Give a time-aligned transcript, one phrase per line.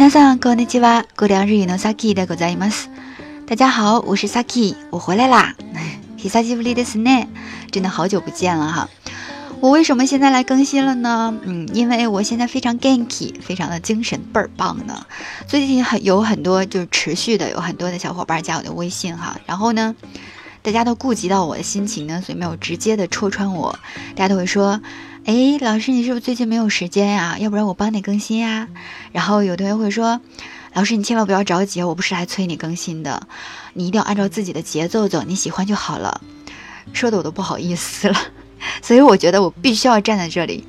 [0.00, 1.06] 皆さんこんにちは。
[1.16, 2.90] 过两日语の Saki でございます。
[3.46, 5.54] 大家好，我是 Saki，我回来啦。
[6.16, 7.28] 久しぶりですね，
[7.70, 8.88] 真的好久不见了哈。
[9.60, 11.34] 我为什么现在来更新了呢？
[11.44, 15.06] 嗯，因为我现在非常 ganky，非常的精神倍儿棒呢。
[15.46, 19.94] 最近很有很多就是持续的有很多的小伙伴加我的微信哈，然后呢，
[20.62, 23.78] 大家都顾及到我的心情呢，所以没有直接的戳穿我。
[24.14, 24.80] 大家都会说，
[25.25, 27.37] 哎，老师你是不是最近没有时间呀？
[27.39, 28.67] 要不然我帮你更新呀。
[29.11, 30.19] 然后有同学会说，
[30.73, 33.27] 老师你千万不要着急，我不是来催你更新的，
[33.73, 36.21] 你一定要按照自己的节奏走，你喜欢就好了。
[36.91, 38.15] 说的我都不好意思了。
[38.81, 40.65] 所以我觉得我必须要站在这里。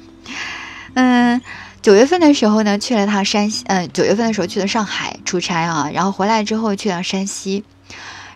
[0.94, 1.40] 嗯，
[1.80, 3.64] 九月份的时候呢，去了趟山西。
[3.66, 7.64] 呃，九月份的时候去了上海出差啊，然后回来之后去了山西。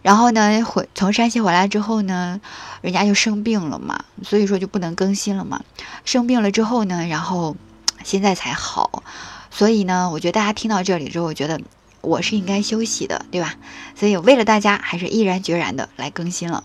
[0.06, 2.42] 然后呢，回从山西回来之后呢，
[2.82, 5.62] 人家就生病了嘛，所以说就不能更新了嘛。
[6.06, 7.56] 生病了之后呢，然后
[8.04, 9.04] 现在才好。
[9.52, 11.60] 所以呢，我觉得大家听到这里之后，我觉得
[12.02, 13.56] 我是应该休息的，对吧？
[13.96, 16.64] 所以为了大家，还是毅然决然的来更新了。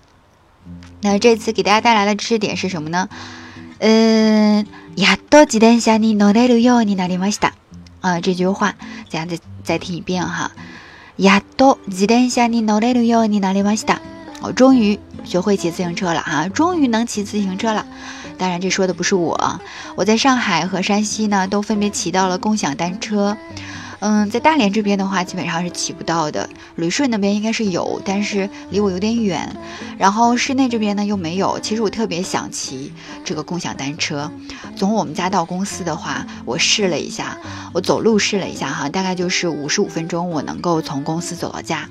[1.03, 3.09] 那这次给大家带来的知识点是什么呢？
[3.81, 7.53] 嗯，やっと自転車に乗れるようになりました。
[8.01, 8.75] 啊，这句话，
[9.11, 10.53] 大家再再听一遍哈。
[11.21, 14.01] やっと自転車に乗れるようになりました。
[14.43, 17.87] 我终于学会骑自行车了哈，终于能骑自行车了。
[18.39, 19.61] 当然，这说的不是我，
[19.97, 23.37] 我在上海和山西呢，都分别骑到了共享单车。
[24.01, 26.50] 嗯，在大连这边的话，基本上是骑不到的。
[26.75, 29.56] 旅顺那边应该是有，但是离我有点远。
[30.00, 31.59] 然后室内这边呢又没有。
[31.59, 32.91] 其实我特别想骑
[33.23, 34.31] 这个共享单车。
[34.75, 37.38] 从我们家到公司的话，我试了一下，
[37.73, 41.88] 我走路试了一下哈，大概就是五十五分钟，我能够从公司走到家。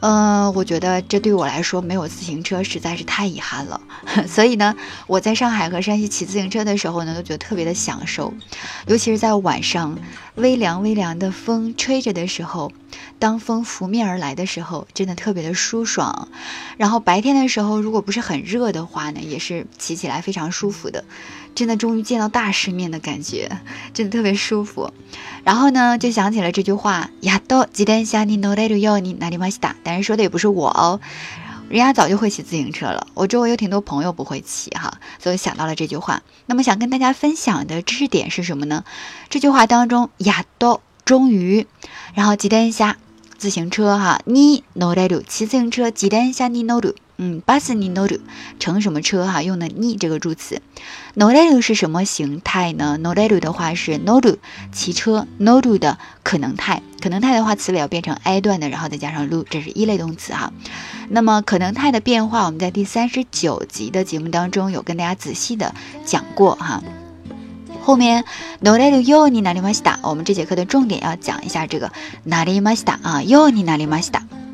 [0.00, 3.80] 嗯，我觉得这对我来说没有自行车实在是太遗憾了。
[4.28, 4.76] 所以呢，
[5.08, 8.32] 我在上海和山西骑自行车的时候呢，都觉得特别的享受，
[8.86, 9.98] 尤其是在晚上
[10.36, 12.70] 微凉微凉的风吹着的时候，
[13.18, 16.28] 当风拂面而来的时候，真的特别的舒爽。
[16.76, 21.04] 然后白天的时候，如果不是很热的话呢，也是骑起来非常舒服的。
[21.57, 23.49] 真的终于见到大世面的感觉，
[23.93, 24.91] 真的特别舒服。
[25.43, 29.75] 然后呢，就想起了这句话：やっと自転車に乗れるようになりました。
[29.83, 30.99] 但是说的也不是我哦，
[31.69, 33.07] 人家早就会骑自行车了。
[33.13, 36.23] 我周围有挺多朋友不会骑哈，所以想到了这句话。
[36.45, 38.83] 那么想跟大家分享的知识点是什么呢？
[39.29, 41.65] 这句话当中，やっと终于，
[42.15, 42.95] 然后自転車
[43.37, 46.95] 自行車哈，に乗れる骑自行車自転車に乗る。
[47.20, 48.20] 嗯，巴斯尼诺鲁
[48.60, 49.42] 乘什么车哈？
[49.42, 50.62] 用的尼这个助词。
[51.14, 52.96] 诺雷鲁是什么形态呢？
[52.98, 54.38] 诺雷鲁的话是诺鲁
[54.70, 56.80] 骑车，诺鲁的可能态。
[57.00, 60.52] 可能态的话，词尾要变成 i 段的，然后再加上鲁，这是一类动词哈。
[61.08, 65.74] 那么可能态的变化，我们在第三十九集的节目当中有跟大家仔细的
[66.04, 66.84] 讲过哈。
[67.82, 68.24] 后面
[68.60, 71.90] 诺雷鲁哟尼哪里玛西达，我们这节课的重点要讲一下这个
[72.22, 74.20] 哪里玛西达啊，哟尼哪里玛西达。
[74.20, 74.47] 然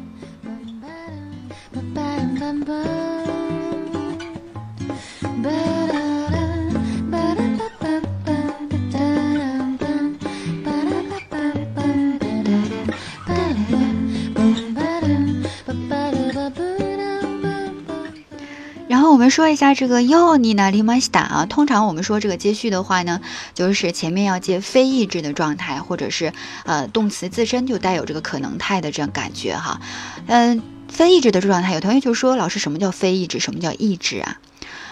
[19.35, 23.21] 说一下这个哟尼那里玛西达啊，通常我们说这个接续的话呢，
[23.53, 26.33] 就是前面要接非意志的状态，或者是
[26.65, 29.81] 呃动词自身就带有这个可能态的这样感觉哈，
[30.29, 30.63] 嗯。
[30.87, 33.41] 非意志的状态，有同学就说：“老师，什么叫非意志？
[33.41, 34.39] 什么叫意志啊？”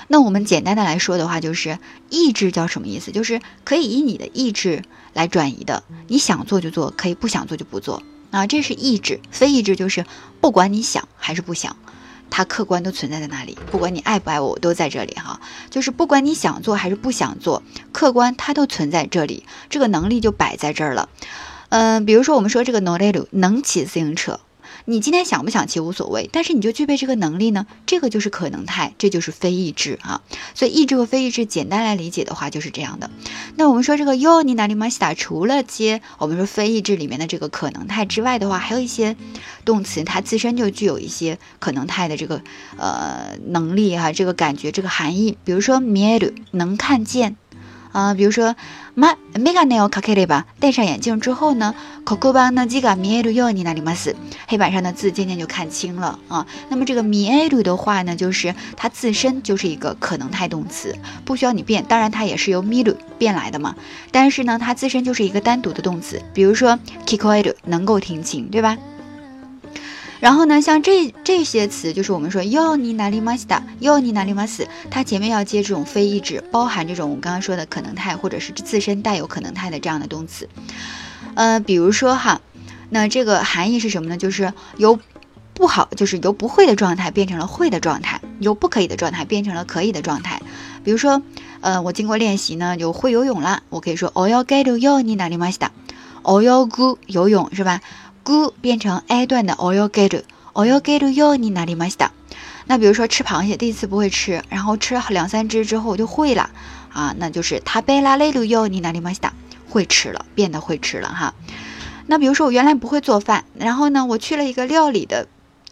[0.09, 1.79] 那我们简单的来说的话，就是
[2.11, 3.13] 意志叫什么意思？
[3.13, 8.03] 就是可以以你的意志来转移的，你想做就做，可以不想做就不做
[8.33, 9.21] 啊，这是意志。
[9.31, 10.05] 非意志就是
[10.41, 11.77] 不管你想还是不想，
[12.35, 15.39] 它客观都存在在那里，不管你爱不爱我，我都在这里哈。
[15.69, 17.63] 就是不管你想做还是不想做，
[17.93, 21.11] 客观它都存在这里，这个能力就摆在这儿了。
[21.69, 24.41] 嗯，比如说我们说这个 no l 能骑自行车。
[24.85, 27.67] 你今天想不想骑无所谓，但是你就具备这个能力呢？
[27.87, 30.23] 这个就是可能态，这就是非意志啊。
[30.55, 33.11] 所以意志和非意志简单来理解的话就是这样的。
[33.57, 39.17] 那我们说这个 yo ni nari masta，除了接我们说非意志里面的这个可能态之外的话，还有一些
[39.65, 42.43] 动词它自身就具有一些可能态的这个
[42.77, 45.37] 呃能力哈，这个感觉这个含义。
[45.45, 47.37] 比如说 m i e 能看见。
[47.94, 48.56] 啊，比如说，
[48.96, 51.74] ま、メガネをかければ，戴上眼镜之后呢，
[52.06, 54.16] 黒板の字が見えるようになります。
[54.48, 56.46] 黑板上的字渐渐就看清了啊。
[56.70, 60.96] 那么这个見える的话呢，就是它自身就是一个可能态动词，
[61.26, 61.84] 不需要你变。
[61.86, 63.76] 当然，它也是由見る变来的嘛。
[64.12, 66.22] 但是呢，它自身就是一个单独的动词。
[66.34, 68.78] 比如说，聞こえる能够听清，对吧？
[70.23, 80.49] 然后呢，像这这些词，就是我们说哟你哪里马西达，哟你哪里马斯，它前面要接这种非意志，包含这种我刚刚说的可能态，或者是自身带有可能态的这样的动词。
[81.35, 82.41] 呃，比如说哈，
[82.89, 84.17] 那这个含义是什么呢？
[84.17, 85.01] 就是由
[85.55, 90.41] 不好，就是由不会的状态变成了会的状态，由不可以的状态变成了可以的状态。
[90.85, 91.21] 比如说，
[91.63, 93.65] 呃，我经过练习呢，就会游泳了。
[93.71, 95.73] 我可以说，我要盖住哟，你哪里马西达？
[96.23, 97.81] 我要咕游泳是吧？
[98.25, 100.23] 咕变成 A 段的我要盖住，
[100.53, 102.13] 我要盖住哟，你哪里马西达？
[102.67, 106.51] 那比如说吃螃蟹，第一次不会吃，然后吃了两三只之后我就会了
[106.93, 109.33] 啊，那就是他贝拉雷鲁哟，你哪里马西达？
[109.69, 111.35] 会吃了，变得会吃了哈。
[112.07, 115.27] 那比如说我原来不会做饭，然后呢，我去了一个料理的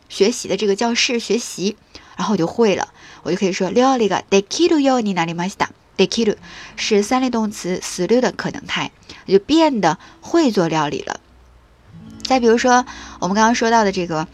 [0.09, 1.77] 学习的这个教室学习，
[2.17, 2.89] 然后我就会了。
[3.23, 6.37] 我就可以说料理个 dekiru yo ni narimasu
[6.77, 8.91] 是三类动词死六的可能态，
[9.27, 11.21] 就变得会做料理了。
[12.31, 12.87] 再比如说
[13.19, 14.29] 我们刚刚说到的这个，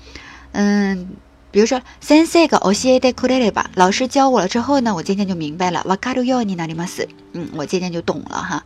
[0.52, 1.08] 嗯，
[1.50, 8.64] 比如说 sensei ga oshiete kurere 吧，老师教我了之后呢，我渐渐就明白了 wakaru yo ninaimasu 嗯，我渐渐就懂了哈。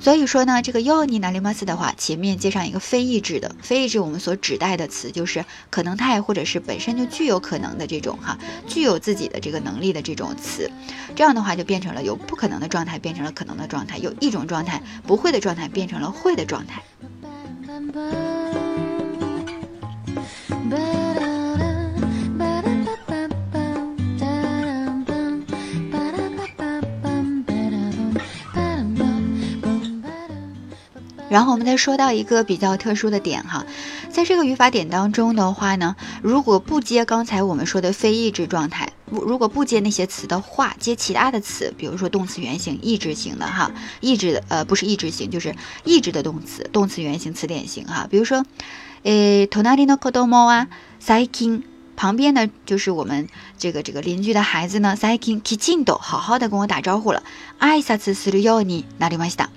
[0.00, 10.70] 所以说呢，这个 yo ni narimasu 的话，前面接上一个非意志的，非意志我们所指代的词就是可能态，或者是本身就具有可能的这种哈，具有自己的这个能力的这种词，
[11.14, 16.82] 这样的话就变成了由不可能的状态变成了可能的状态，有一种状态不会的状态变成了会的状态。
[31.28, 33.64] 然后我们再说到一个比较特殊的点哈，
[34.10, 43.71] 在这个语法点当中的话呢，如果不接刚才我们说的非意志状态，如果不接那些词的话，接其他的词，比如说动词原形意志型的哈，
[44.01, 48.45] 意志的呃不是意志型，就是意志的动词，动词原形词典型哈，比如说，
[49.03, 50.67] 诶，tonari no kodomo 啊，
[51.01, 51.61] saikin
[51.95, 53.27] 旁边呢就是我们
[53.57, 57.23] 这个这个邻居的孩子呢，saikin kichindo 好好的跟我打招呼了，
[57.59, 59.47] 挨拶するようになりました。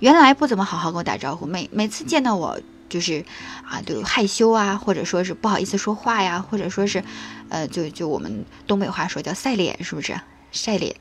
[0.00, 3.23] 原来不怎么好好跟我打招呼，每每次见到我 就是
[3.67, 7.03] 啊，就害羞啊，或者说是不好意思说话呀，或者说是，
[7.49, 10.19] 呃，就就我们东北话说叫晒脸，是不是
[10.51, 10.95] 晒脸？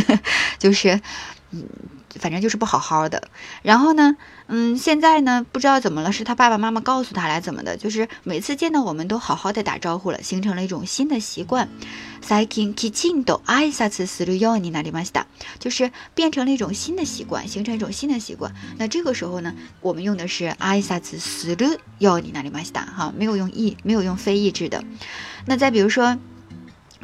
[0.58, 1.00] 就是，
[1.50, 1.66] 嗯。
[2.19, 3.23] 反正就是不好好的，
[3.61, 4.17] 然后呢，
[4.47, 11.69] 嗯，现在呢，不知道怎么了，是他爸爸妈妈告诉他来怎么的，就是每次见到我们都好好的打招呼了，形成了一种新的习惯。
[12.21, 15.23] 最近キチンと挨拶するようになりました，
[15.57, 18.53] 就是变成了一种新的习惯，形成一种新的习惯。
[18.77, 24.83] 那这个时候呢，我们用的是挨拶するようになりました，哈，没有用意，没有用非意志的。
[25.45, 26.17] 那再比如说。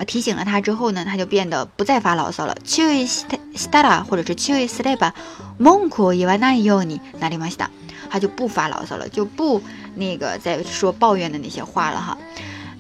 [0.02, 2.56] 啊，提醒了他之后呢，他就变得不再发牢骚了。
[2.64, 3.26] チュイス
[3.72, 5.14] タラ或者是チュイスレバ、
[5.60, 7.70] モンコイワナイヨニナリマシタ，
[8.10, 9.62] 他就不发牢骚了，就不
[9.96, 12.18] 那个再说抱怨的那些话了哈。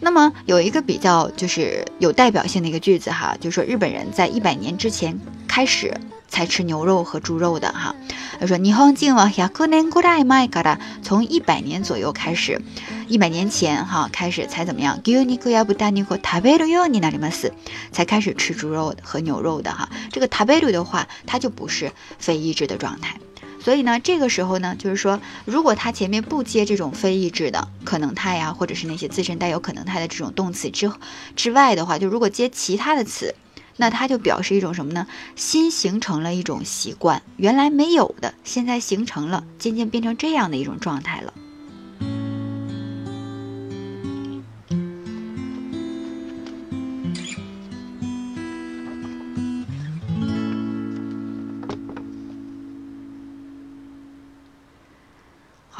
[0.01, 5.93] 那么有一个比较就是有代表性的一个句子哈，就说日本人在一百年之前开始
[6.27, 7.95] 才吃牛肉和猪肉的哈。
[8.39, 12.61] 他说：“日本人は百年ぐらい前から从一百年左右开始，
[13.07, 14.99] 一百年前哈开始才怎么样？
[15.03, 17.51] 牛肉や豚肉食べるようになります，
[17.91, 19.89] 才开始吃猪肉和牛肉的哈。
[20.11, 23.17] 这个食べる的话，它就不是非意志的状态。
[23.62, 30.90] 所以呢，这个时候呢，就是说，如果它前面不接这种非意志的可能态呀，或者是那些自身带有可能态的这种动词之
[31.36, 33.34] 之外的话，就如果接其他的词。”
[33.78, 35.06] 那它就表示一种什么呢？
[35.34, 41.32] 新形成了一种习惯，原来没有的，现在形成了，渐渐变成这样的一种状态了。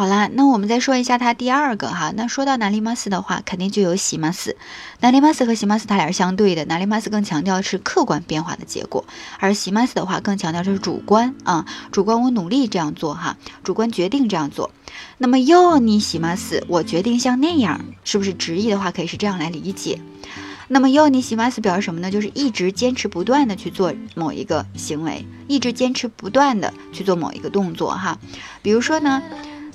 [0.02, 2.12] 好啦，那我们再说一下它第二个哈。
[2.16, 4.56] 那说到南里马斯的话，肯定就有喜马斯。
[4.98, 9.04] 南里马斯和喜马斯它俩是相对的，南里马斯更强调的是客观变化的结果，
[9.38, 14.72] 而喜马斯的话更强调的是主观啊，主观我努力这样做哈，主观决定这样做。
[15.18, 20.00] 那么哟，你喜马斯，我决定像那样，是不是直译的话可以是这样来理解？
[20.66, 22.10] 那么哟，你喜马斯表示什么呢？
[22.10, 28.18] 就是一直坚持不断的去做某一个行为，一直坚持不断的去做某一个动作哈。
[28.62, 29.22] 比如说呢？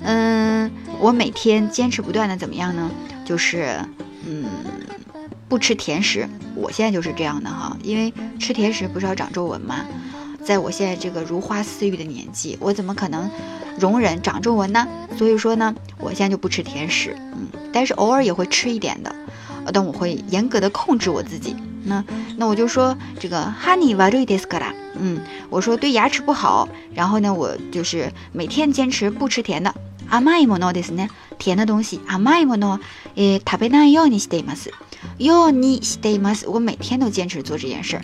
[0.00, 2.90] 嗯，我每天坚持不断的怎么样呢？
[3.24, 3.78] 就是，
[4.26, 4.44] 嗯，
[5.48, 6.28] 不吃甜食。
[6.54, 9.84] 我现在就是这样的哈，因为吃甜食不是要长皱纹吗？
[10.44, 13.30] 在我现在这个如花似玉的年纪，我怎么可能
[13.78, 14.86] 容忍长皱纹呢？
[15.16, 19.14] 所以说呢，我现在就不吃甜食，嗯，但是偶尔也会吃一点的，
[19.72, 21.54] 但我会严格的控制我自己。
[21.84, 22.04] 那
[22.36, 29.74] 那我就说这个 honey w a r i d i s k a 嗯，我说对牙齿不好，然后呢，我就是每天坚持不吃甜的。
[30.09, 31.09] 甘いものですね。
[31.39, 31.99] 甜的东西。
[32.07, 32.79] 甘いもの、
[33.15, 34.71] え食べないようにしています。
[35.17, 36.47] ようにしています。
[36.47, 37.99] 我每天都坚持做这件事。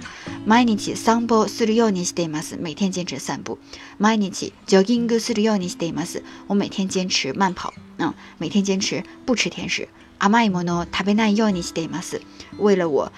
[0.45, 2.57] 毎日散歩するようにしています。
[2.57, 3.57] 每天坚持散步。
[3.99, 6.23] 毎日ジョギングするようにしています。
[6.47, 7.73] 我每天坚持慢跑。
[7.97, 9.87] 嗯，每天坚持不吃甜食。
[10.19, 12.21] 甘いもの食べないようにしています。
[12.57, 13.11] 为了我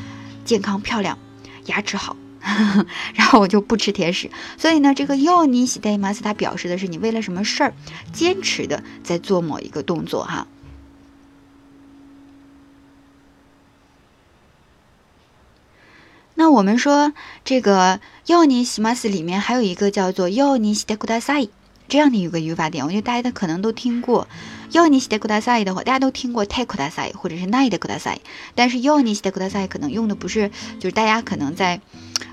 [0.45, 1.17] 健康漂亮，
[1.65, 2.15] 牙齿好。
[3.14, 7.74] 然后我就不吃甜食，所以呢，这个要你喜 day mas 它表示的是你为了什么事儿
[8.12, 10.46] 坚持的在做某一个动作哈。
[16.34, 17.12] 那我们说
[17.44, 21.48] 这个要你喜 mas 里面还有一个叫做要你喜 day kudasai。
[21.88, 24.26] 这样的一个语法点，我觉得大家可能都听过。
[24.73, 28.16] 要你写的 kudasai 的话，大家都听过 take kudasai 或者是 night kudasai，
[28.55, 30.50] 但是要你写的 kudasai 可能用的不是，
[30.81, 31.81] 就是大家可能在，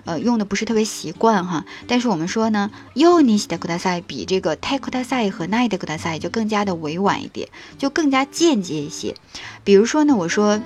[0.06, 1.64] 呃，用的不是特别习惯哈。
[1.88, 9.16] 但是我们说呢，要你写的 kudasai 比这个 take kudasai 和 night kudasai 就更加的委婉一点，就更加间接一些。
[9.64, 10.60] 比如说呢，我说。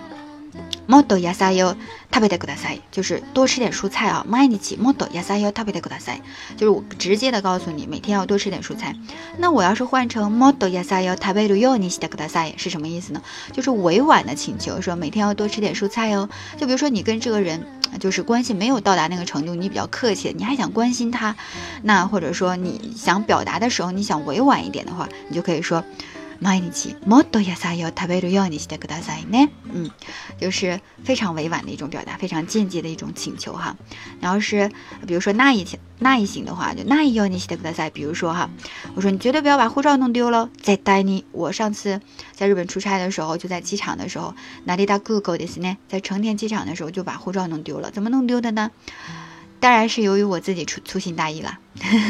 [0.86, 1.76] もっと野菜を
[2.12, 4.26] 食べてください，就是多吃点蔬菜啊。
[4.28, 6.20] 毎日もっと野菜を食べてください，
[6.56, 8.94] 就是我直接的告诉你，每天要多吃点蔬菜。
[9.38, 13.22] 那我要是换成もっと野菜を食べるようにしてください，是什么意思呢？
[13.52, 16.28] 就是委婉的请求，说每天要多吃点蔬菜哦。
[16.58, 17.64] 就比如说你跟这个人
[17.98, 21.34] 就是关系没有到达那个程度，你比较客气，你还想关心他，
[21.82, 25.82] 那或者说你想表达的时候，你想委婉一点的话，你就可以说。
[26.40, 29.50] 毎日もっと野菜を食べるようにしてくださいね。
[29.72, 29.90] 嗯，
[30.40, 33.76] 就是非常委婉的一种表达，非常间接的一种请求哈。
[34.20, 34.68] 然后是，
[35.06, 35.64] 比如说那一
[36.00, 37.92] 那一行的话，就那一要你してください。
[37.92, 38.50] 比如说哈，
[38.96, 40.50] 我说你绝对不要把护照弄丢了。
[40.60, 42.00] 在带你，我上次
[42.32, 44.34] 在日本出差的时候，就在机场的时候，
[44.64, 45.76] 哪里大哥哥的是呢？
[45.88, 47.92] 在成田机场的时候就把护照弄丢了。
[47.92, 48.72] 怎么弄丢的呢？
[49.60, 51.58] 当然是由于我自己粗粗心大意了。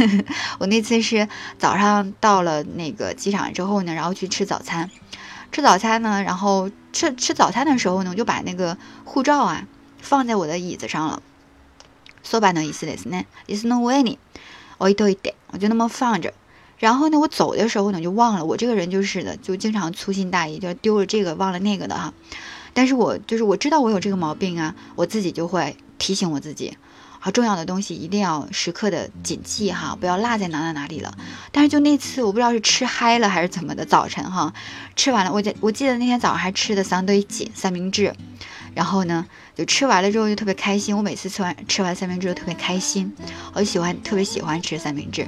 [0.58, 4.90] 我那次是早上到了那个机场之后呢，然后去吃早餐。
[5.50, 9.66] 吃早餐呢，然后吃吃早餐的时候呢，我就把那个护照啊
[10.00, 11.22] 放在我的椅子上了。
[12.24, 13.26] そばの椅子ですね。
[13.46, 14.18] 椅子の上に
[14.78, 16.32] 置いといて，我就那么放着。
[16.78, 18.44] 然后呢，我走的时候呢就忘了。
[18.44, 22.14] 我这个人就是的，就经常粗心大意，就丢了这个忘了那个的哈。
[22.72, 26.78] 但是我就是我知道我有这个毛病啊，我自己就会提醒我自己。
[27.31, 31.17] 重要的东西一定要时刻的谨记哈，不要落在哪哪哪里了。
[31.51, 34.53] 但是就那次，我不知道是吃嗨了还是怎么的，早晨哈，
[34.95, 38.13] 吃完了，我记我记得那天早上还吃的三堆几三明治，
[38.73, 40.95] 然后呢，就吃完了之后就特别开心。
[40.95, 43.13] 我每次吃完吃完三明治都特别开心，
[43.53, 45.27] 我喜欢特别喜欢吃三明治。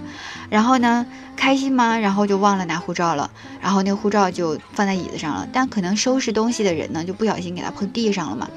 [0.49, 1.97] 然后呢，开心吗？
[1.97, 3.29] 然后就忘了拿护照了，
[3.61, 5.47] 然后那个护照就放在椅子上了。
[5.51, 8.49] 但可能收拾东西的人呢，就不小心给它碰地上了嘛。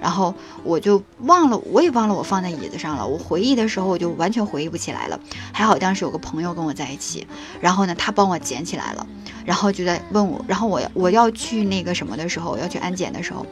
[0.00, 3.06] 然后我就忘了，我也忘了我放在椅子上了。
[3.06, 5.20] 我回忆的时候，我就完全回忆不起来了。
[5.52, 7.26] 还好当时有个朋友跟我在一起，
[7.60, 9.06] 然后呢，他帮我捡起来了，
[9.44, 13.44] 然后就在问我，然后我我要去那个什么的时候，我要去安检的时候，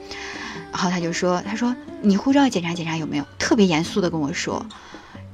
[0.72, 4.64] 然后他就说，他说你护照检查检查有没有，特别严肃的跟我说。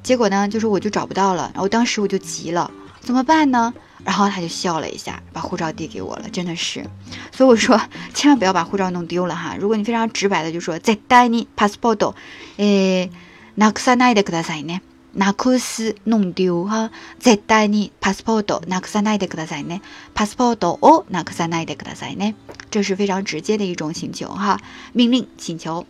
[0.02, 3.72] 结果呢，就是我就找不到了，然后当时我就急了，怎么办呢？
[4.03, 6.85] 然后他就笑了一下，把护照递给我了，真的是，
[7.31, 7.79] 所以我说
[8.13, 9.55] 千万不要把护照弄丢了哈。
[9.59, 12.13] 如果你非常直白的就说在带你 passport，
[12.57, 13.09] 诶，
[13.57, 14.81] なくさないでくださいね。
[15.13, 19.81] なくす弄丢哈，在带你 passport，なくさないでくださいね。
[20.13, 22.35] passport をなくさないでくださいね。
[22.71, 24.59] 这是非常直接的一种请求哈，
[24.93, 25.85] 命令请求。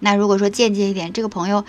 [0.00, 1.64] 那如果说间接一点，这个朋友，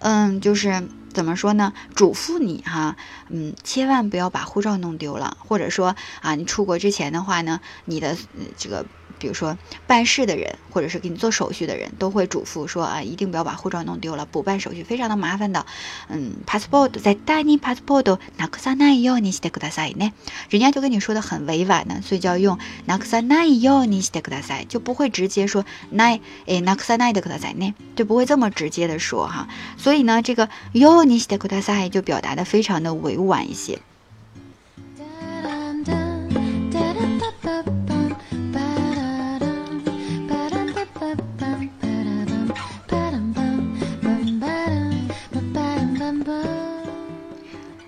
[0.00, 0.82] 嗯，就是。
[1.13, 1.73] 怎么说呢？
[1.95, 2.95] 嘱咐你哈，
[3.29, 8.17] 嗯，千万不要把护照弄丢了，或者说啊，你出国之前的话呢，你的
[8.57, 8.85] 这个。
[9.20, 9.56] 比如说
[9.86, 15.64] 办事的人，或者是给你做手续的人，都会嘱咐说啊，一定不要把护照弄丢了，补办手续非常的麻烦的。
[16.08, 20.12] 嗯，passport 在带你 passport なくさないようにしてくださいね。
[20.50, 29.48] 人家就跟你说的很委婉的，所以就要用なくさないようにしてください，就不会直接说ない诶なくさないでくださいね，就不会这么直接的说哈。
[29.78, 33.78] 所以呢，这个ようにしてください就表达的非常的委婉一些。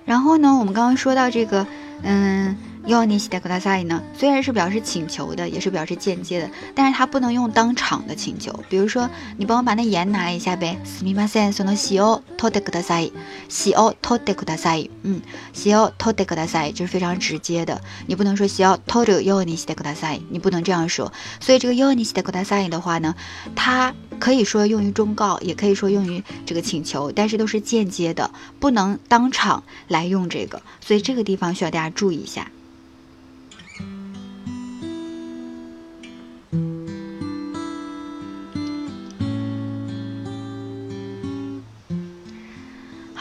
[0.05, 1.65] 然后呢，我们刚刚说到这个，
[2.01, 2.57] 嗯。
[2.86, 8.50] 要你写的ください呢，虽然是表示请求的，也是表示间接的，但是它不能用当场的请求。
[8.70, 10.78] 比如说，你帮我把那盐拿来一下呗。
[10.86, 13.12] すみません、その塩取ってください。
[13.66, 14.90] 塩取ってください。
[15.02, 15.20] 嗯，
[15.66, 17.78] 塩取ってください，这是非常直接的。
[18.06, 21.12] 你不能说塩取るようにしてください，你不能这样说。
[21.40, 23.14] 所以这个要你写的ください的话呢，
[23.54, 30.62] 它可以说用于忠告，也可以说用于这个请求，但是都是间接的，不能当场来用这个。
[30.80, 32.50] 所以这个地方需要大家注意一下。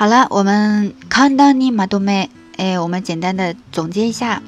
[0.02, 4.42] 好了，我们看到你马多梅，哎，我们简单的总结一下。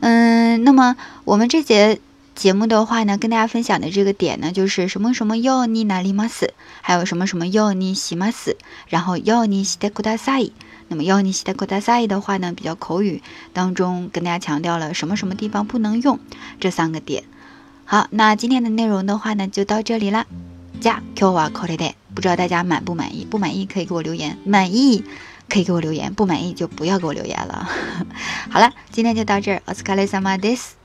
[0.00, 2.02] 嗯，那么我们这节
[2.34, 10.50] 节目的话呢，跟大家分享的这个点呢，就是什么什么要你哪里吗斯，还有什么什么要你西吗斯，然后要你西的库达塞。
[10.88, 13.22] 那么要你西的库达塞的话呢，比较口语
[13.54, 16.20] 当中跟大家强调了什么什么地方不能用
[16.60, 17.24] 这三个点。
[17.86, 20.26] 好，那今天的内容的话呢，就到这里了。
[20.78, 23.24] 加 Q 瓦 c o l day，不知道大家满不满意？
[23.24, 25.04] 不满意可以给我留言，满意
[25.48, 27.68] 可以给我留言，不满意就不要给我留言了。
[28.50, 30.76] 好了，今天就到这儿，お疲れ様です。